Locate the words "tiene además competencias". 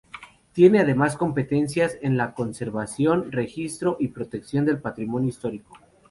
0.53-1.99